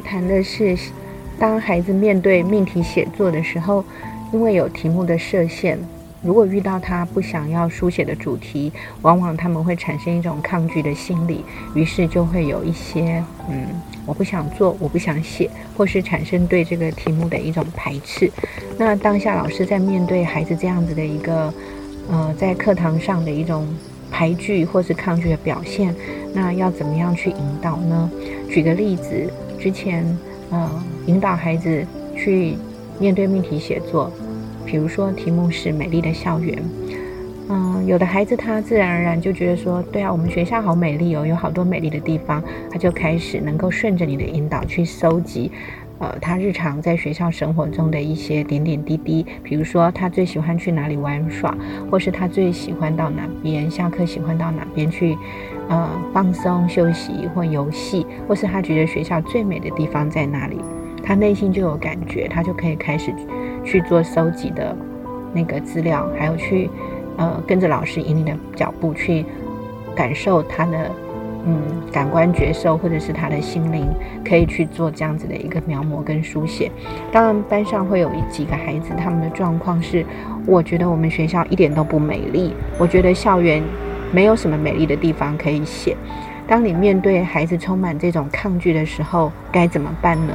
[0.00, 0.76] 谈的是，
[1.38, 3.84] 当孩子面对命题写作的时候，
[4.32, 5.78] 因为有题目的设限。
[6.22, 11.42] 如果遇到他不想要书写的主题，往往他们会产生一种抗拒的心理，
[11.74, 13.68] 于是就会有一些嗯，
[14.04, 18.30] 我不想做，我不想写，或是产生对这个题目的一种排斥。
[18.76, 21.52] 那当下老师在面对孩子这样子的一个
[22.10, 23.66] 呃，在课堂上的一种
[24.10, 25.94] 排拒或是抗拒的表现，
[26.34, 28.10] 那要怎么样去引导呢？
[28.50, 30.04] 举个例子，之前
[30.50, 30.68] 呃，
[31.06, 32.56] 引导孩子去
[32.98, 34.10] 面对命题写作。
[34.66, 36.56] 比如说，题目是美丽的校园，
[37.48, 45.50] 嗯，有的孩子他自然而然就觉得说，对啊，我们学校好美丽哦，有好多美丽的地方，他就开始能够顺着你的引导去搜集，
[46.00, 51.56] 呃，他日常在学校生活中的一些点点滴滴，比如说他最喜欢去哪里玩耍，
[51.90, 55.16] 或是他最喜欢到哪边下课喜欢到哪边去，
[55.68, 60.58] 呃，放松休息或游戏，或是他觉得学校最美的地方在哪里，
[61.04, 63.14] 他内心就有感觉，他就可以开始。
[63.62, 64.74] 去做收集的
[65.34, 66.70] 那个资料，还有去
[67.18, 69.22] 呃跟着老师引领的脚步去
[69.94, 70.90] 感受他的
[71.46, 71.60] 嗯
[71.92, 73.86] 感官觉受，或者是他的心灵，
[74.24, 76.70] 可以去做这样子的一个描摹跟书写。
[77.10, 80.04] 当然班上会有几个孩子，他们的状况是，
[80.46, 83.62] 我觉得我们学校一点都不美丽，我觉得校园
[84.12, 85.96] 没有什么美丽的地方可以写。
[86.46, 90.32] 当你面对孩子充满这种抗拒的时候，该怎么办呢？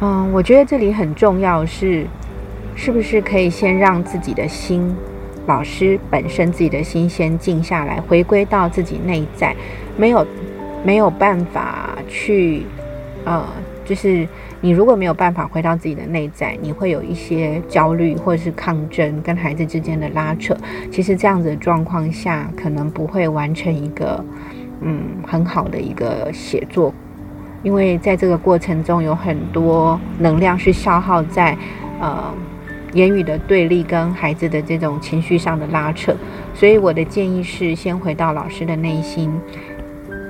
[0.00, 2.06] 嗯，我觉得这里很重要是，
[2.74, 4.94] 是不是可以先让自己的心，
[5.46, 9.54] 老师本身自己的心先静下来，回归到自己内在，
[9.96, 10.26] 没有
[10.84, 12.64] 没有办法去，
[13.24, 13.44] 呃，
[13.84, 14.26] 就是
[14.60, 20.56] 你如果没有办法回到自己的内在，你会有一些焦虑或者是抗争，跟孩子之间的拉扯。
[20.90, 24.24] 其实这样子的状况下，可能不会完成一个
[24.80, 26.92] 嗯很好的一个写作。
[27.62, 31.56] 因为在这个过程中有很多能量是消耗在，
[32.00, 32.32] 呃，
[32.96, 36.16] 言语的对立跟孩子的这种情绪上的拉扯，
[36.54, 39.30] 所以我的建议是先回到老师的内心，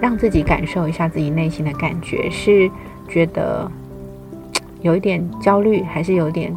[0.00, 2.70] 让自己感受一下自己内心的感觉，是
[3.06, 3.70] 觉得
[4.80, 6.50] 有一点焦虑，还是有点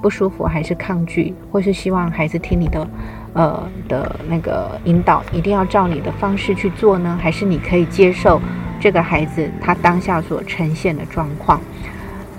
[0.00, 2.88] 不舒服，还是抗拒，或是希望孩子听你的，
[3.34, 7.18] 呃的那个引导，一定要照你的方式去做呢？
[7.22, 8.40] 还是你可以接受？
[8.80, 11.58] 这个孩子他当下所呈现的状况，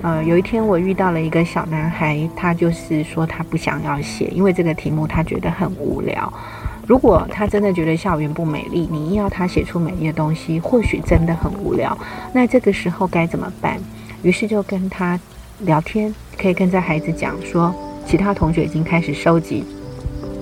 [0.06, 6.32] 呃，有一天我遇到了一个小男孩，他就是说他不想要写，因为这个题目他觉得很无聊。
[6.86, 11.98] 如果他真的觉得校园不美丽，你硬要他写出美丽的东西，或许真的很无聊。
[12.32, 13.80] 那这个时候该怎么办？
[14.22, 15.20] 于是就跟他
[15.62, 17.74] 聊天，可以跟这孩子讲说，
[18.06, 19.64] 其他同学已经开始收集。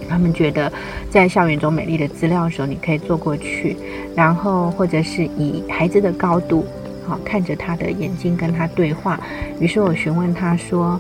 [0.10, 0.70] 他们觉得
[1.10, 3.78] 在校园中美丽的资料的时候，你可以坐过去，
[4.14, 6.66] 然后或者是以孩子的高度，
[7.08, 9.20] 好看着他的眼睛跟他对话。
[9.60, 11.00] 于是我询问他说：“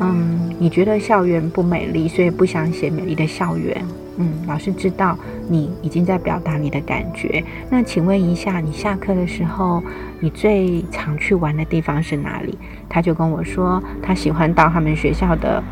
[0.00, 3.84] 嗯，你觉得校园不美丽，所以不想写美丽的校园？
[4.18, 5.16] 嗯，老师知道
[5.48, 7.44] 你已经在表达你的感觉。
[7.68, 9.82] 那请问一下，你下课的时候，
[10.20, 12.56] 你最常去玩的地方是哪里？”
[12.88, 15.62] 他就跟我说，他喜欢到他们学校的。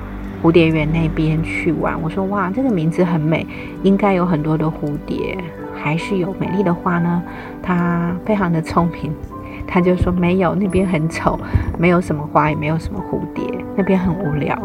[0.43, 3.47] 蝴蝶园那边去玩，我说哇，这个名字很美，
[3.83, 5.39] 应该有很多的蝴蝶，
[5.75, 7.23] 还是有美丽的花呢？
[7.63, 9.11] 他非常的聪明，
[9.67, 11.39] 他就说没有，那边很丑，
[11.79, 13.45] 没有什么花，也没有什么蝴蝶。
[13.77, 14.57] 那边很无聊，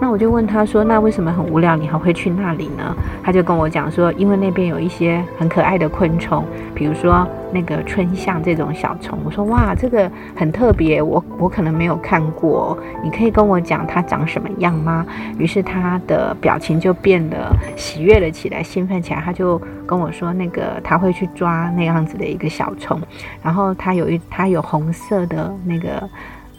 [0.00, 6.42] 那我就问他说：“那为什么很无聊，你还会去那里呢？”他就跟我讲说：“因为那边有一些很可爱的昆虫，
[6.74, 15.06] 比如说那个春象这种小虫。”我说：“哇，这个很特别，我我可能没有看过，你可以跟我讲它长什么样吗？”
[15.38, 19.20] 于是他的表情就变得喜悦了起来，兴奋起来。
[19.20, 23.00] 他就跟我说：“那个他会去抓那样子的一个小虫，
[23.42, 26.08] 然后他有一他有红色的那个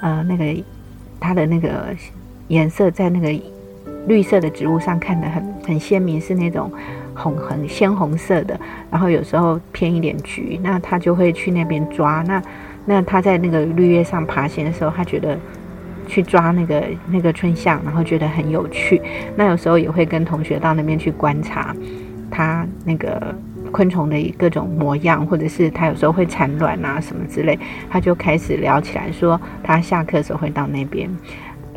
[0.02, 0.64] 呃那个。”
[1.20, 1.88] 它的那个
[2.48, 3.44] 颜色在那个
[4.06, 6.72] 绿色的植物上看得很很鲜明，是那种
[7.18, 8.58] 红很鲜红色的，
[8.92, 12.24] 然后有时候偏一点橘，那他就会去那边抓。
[12.28, 12.42] 那
[12.86, 15.38] 那他在那个绿叶上爬行的时候，他觉得
[16.08, 19.02] 去抓那个那个春象，然后觉得很有趣。
[19.36, 21.76] 那有时候也会跟同学到那边去观察
[22.32, 23.36] 他那个
[23.72, 27.60] 昆虫的各种模样，或者是他有时候会产卵啊什么之类，
[27.90, 31.10] 他就开始聊起来，说他下课的时候会到那边。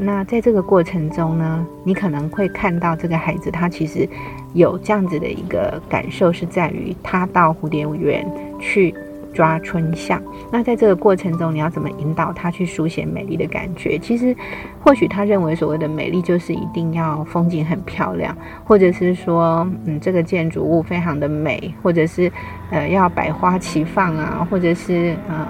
[0.03, 4.09] 那在这个过程中呢，你可能会看到这个孩子，他其实
[4.55, 8.27] 有这样子的一个感受，是在于他到蝴蝶园
[8.59, 8.95] 去
[9.35, 10.23] 抓春象。
[10.51, 13.99] 那在这个过程中，你要怎么引导他去书写美丽的感觉？
[13.99, 14.35] 其实，
[14.83, 22.33] 或许他认为所谓的美丽就是一定要风景很漂亮，或者是说，嗯，这个建筑物非常的美，或者是
[22.71, 25.47] 呃要百花齐放啊，或者是呃。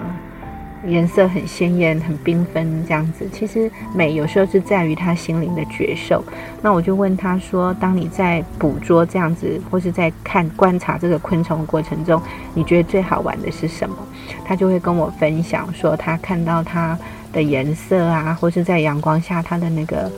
[0.86, 3.28] 颜色很鲜艳，很缤纷，这样子。
[3.32, 6.24] 其实美有时候是在于他心灵的觉受。
[6.62, 12.20] 那我就问他说：“当你在捕捉这样子，或是在看观察这个昆虫的过程中，
[12.54, 13.96] 你觉得最好玩的是什么？”
[14.44, 16.98] 他就会跟我分享说，他看到它
[17.32, 20.10] 的颜色啊，或是在阳光下它的那个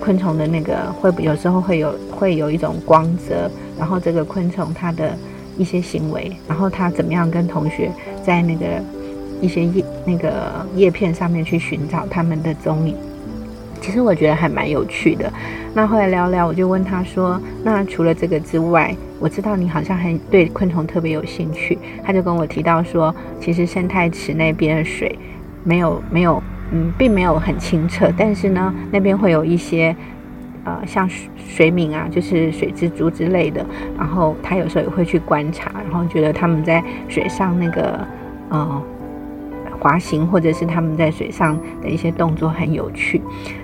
[0.00, 5.16] 昆虫的那个会有时候会有会有一种光泽，然后这个昆虫它的
[5.58, 7.92] 一些行为，然后他怎么样跟同学
[8.24, 8.66] 在那个。
[9.40, 12.96] 一些叶那个叶片上面去寻找它们的踪影，
[13.80, 15.32] 其实我觉得还蛮有趣的。
[15.74, 25.18] 那后来聊聊，我就问他说：“那除了这个之外，我知道你好像还对昆虫特别有兴趣。”他就跟我提到说：“其实生态池那边的水
[25.62, 26.42] 没有没有
[26.72, 29.94] 嗯，并没有很清澈，但是呢，那边会有一些
[30.64, 33.64] 呃像水水敏啊，就是水蜘蛛之类的。
[33.98, 38.00] 然后他有时候也会去观察，然后觉得他们在水上那个
[38.50, 38.82] 嗯。”
[39.76, 43.20] 滑行或者是他们在水上的一些动作很有趣，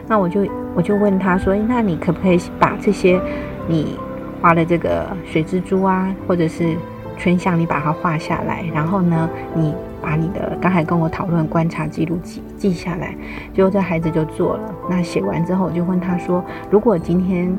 [0.06, 3.20] 那我就我就问他说：“那你可不可以把这些
[3.66, 3.98] 你
[4.40, 6.76] 画的这个水蜘蛛啊，或者是
[7.18, 13.14] 春象，你把它画下来，然后呢，你把你的刚才跟我讨论观察记录记记下来。”
[13.54, 14.74] 结果这孩子就做了。
[14.88, 17.52] 那写完之后，我就问他说：“如果今天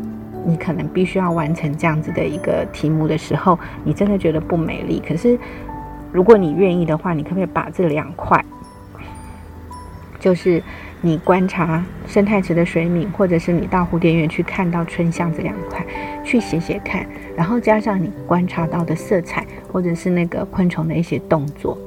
[0.46, 5.38] 你可能必须要完成这样子的一个题目的时候，你真的觉得不美丽，可是？”
[6.14, 8.46] 如果你愿意的话，你可不可以把这两块，
[10.20, 10.64] 就是
[11.02, 15.86] 你观察生态池的水敏，或者是你到蝴蝶园去看到春香这两块，
[16.24, 17.06] 去写写看，
[17.36, 21.78] 然后加上你观察到的色彩，或者是那个昆虫的一些动作，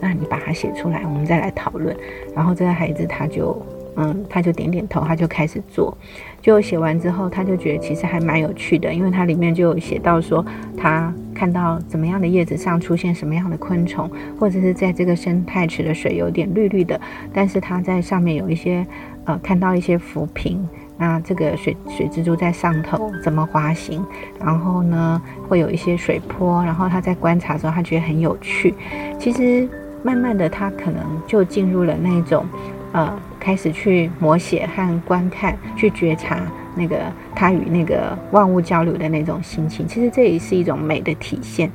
[0.00, 1.94] 那你把它写出来，我们再来讨论。
[2.34, 3.64] 然后这个孩子他就。
[3.96, 5.96] 嗯，他就点点头，他就开始做。
[6.42, 10.44] 就写完之后，他就觉得其实还蛮有趣的，因为它里面就有写到说，
[10.76, 17.00] 他看到怎么样的叶子上出现什么样的昆虫，或者是在这个生态池的水有点绿绿的，
[17.32, 18.86] 但是他在上面有一些
[19.24, 20.68] 呃看到一些浮萍，
[20.98, 24.04] 那这个水水蜘蛛在上头怎么滑行，
[24.38, 28.74] 然后呢会有一些水波，然后他在观察的时候，他觉得很有趣。
[29.18, 29.66] 其实
[30.02, 32.44] 慢慢的，他可能就进入了那种。
[32.92, 33.12] 呃，
[33.44, 36.40] 开始去摹写和观看，去觉察
[36.74, 41.70] 那个他与那个万物交流的那种心情，其实这也是一种美的体现。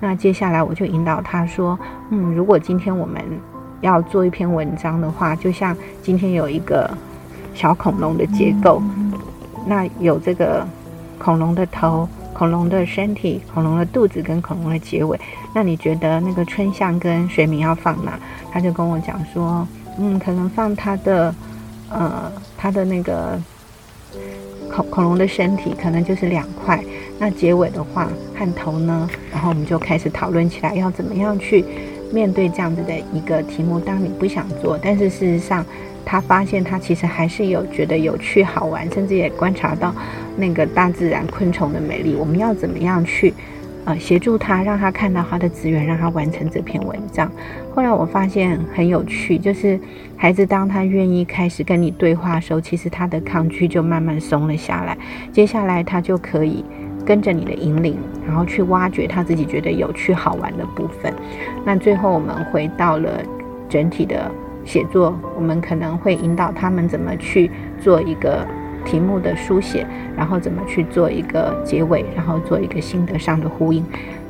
[0.00, 1.78] 那接下来我就引导他说
[2.12, 3.22] ：“嗯，如果今天我们
[3.80, 6.90] 要做一篇文章的话，就像今天有一个
[7.54, 8.82] 小恐龙的结构，
[9.66, 10.66] 那有这个
[11.18, 15.18] 恐龙的头、恐龙的身体、恐龙的肚子跟恐龙的结尾，
[15.54, 18.12] 那你觉得那个春象跟水明要放哪？”
[18.52, 19.66] 他就跟我讲说。
[19.98, 21.34] 嗯，可能放它的，
[21.90, 23.40] 呃，它的那个
[24.70, 26.82] 恐恐龙的身体，可能就是两块。
[27.18, 29.08] 那结尾的话，和头呢？
[29.32, 31.64] 然后我们就开始讨论起来，要怎么样去
[32.12, 33.78] 面对这样子的一个题目。
[33.78, 35.64] 当你不想做，但是事实上，
[36.04, 39.94] 他发现他其实还是有觉得有趣、好玩，甚至也观察到
[40.36, 42.16] 那个大自然昆虫的美丽。
[42.16, 43.32] 我们要怎么样去？
[43.86, 47.30] 呃，协助他，让他看到他的资源，让他完成这篇文章。
[47.74, 49.78] 后来我发现很有趣，就是
[50.16, 54.96] 孩子当他愿意开始跟你对话的时候，其实他的抗拒就慢慢松了下来。
[55.30, 56.64] 接下来他就可以
[57.04, 61.12] 跟着你的引领，然后去挖掘他自己觉得有趣好玩的部分。
[61.62, 63.10] 那最后我们回到了
[63.68, 64.30] 整体的
[64.64, 68.46] 写作，我们可能会引导他们怎么去做一个。
[68.84, 69.86] 题目的书写，
[70.16, 73.84] 然后怎么去做一个结尾，然后做一个心得上的呼应。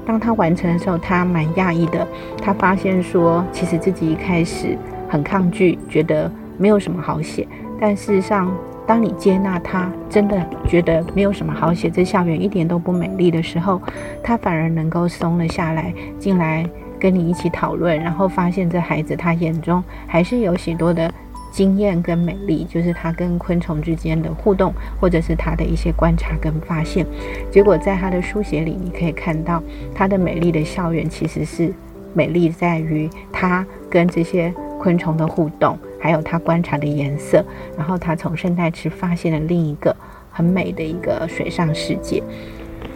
[0.07, 2.07] 当他完成的时候，他蛮讶异的。
[2.43, 4.77] 他发现说，其实自己一开始
[5.09, 7.49] 很抗拒，觉得没有什么好写。
[7.81, 8.55] 但事实上，
[8.87, 13.81] 当你接纳他，真的觉得没有什么好写，这校园一点都不美丽的时候，
[14.23, 16.69] 他反而能够松了下来，进来
[17.01, 21.11] 跟你一起讨论，然后发现这孩子他眼中还是有许多的。
[21.55, 27.07] 经验跟美丽，就是他跟昆虫之间的互动，或者是他的一些观察跟发现。
[27.49, 29.63] 结果在他的书写里，你可以看到
[29.95, 31.73] 他的美丽的校园其实是
[32.13, 37.45] 美丽在于他跟这些昆虫的互动，还有他观察的颜色。
[37.79, 39.95] 然后他从圣代池发现了另一个
[40.33, 42.21] 很美的一个水上世界。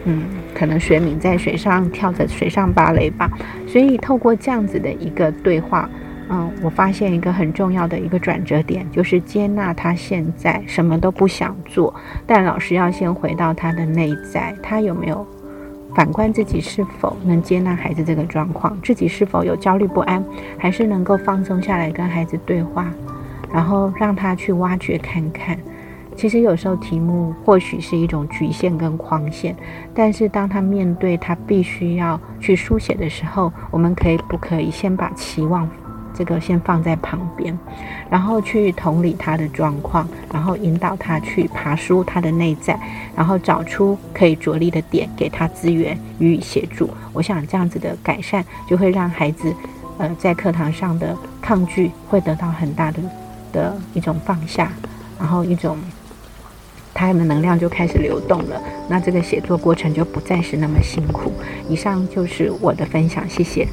[0.03, 0.23] 嗯，
[0.53, 3.31] 可能水敏在水上跳着水上芭蕾吧。
[3.65, 5.89] 所以透过这样子的一个对话。
[6.29, 11.93] 嗯，我发现一个很重要的一个转折点，就是接纳他现在什么都不想做，
[12.27, 15.25] 但老师要先回到他的内在，他有没有
[15.95, 20.23] 反观自己是否能接纳孩子这个状况，自己是否有焦虑不安，
[20.57, 22.85] 还是能够放松下来跟孩子对话，
[23.51, 25.57] 然后让他去挖掘看看。
[26.15, 29.55] 其实有时候题目或许是一种局限跟框限，
[29.93, 35.67] 但是当他面对他必须要去书写的时候，我们可以不可以先把期望
[36.13, 37.57] 这个先放在旁边，
[38.09, 42.79] 然后去同理他的状况，然后引导他去爬书他的内在，
[43.15, 46.89] 然后找出可以着力的点，给他资源予以协助。
[47.13, 49.53] 我想这样子的改善就会让孩子，
[49.97, 52.99] 呃，在课堂上的抗拒会得到很大的
[53.53, 54.71] 的一种放下，
[55.17, 55.77] 然后一种。
[56.91, 61.31] 他的能量就开始流动了，那这个写作过程就不再是那么辛苦。
[61.69, 63.65] 以上就是我的分享，谢谢。